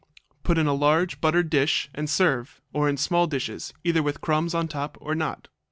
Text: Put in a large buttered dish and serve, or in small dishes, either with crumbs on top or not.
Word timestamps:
Put 0.41 0.57
in 0.57 0.65
a 0.65 0.73
large 0.73 1.21
buttered 1.21 1.51
dish 1.51 1.87
and 1.93 2.09
serve, 2.09 2.59
or 2.73 2.89
in 2.89 2.97
small 2.97 3.27
dishes, 3.27 3.71
either 3.83 4.01
with 4.01 4.19
crumbs 4.19 4.55
on 4.55 4.67
top 4.67 4.97
or 4.99 5.13
not. 5.13 5.47